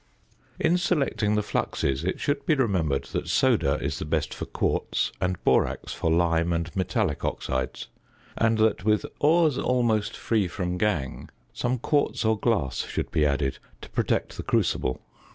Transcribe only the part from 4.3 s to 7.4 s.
for quartz, and borax for lime and metallic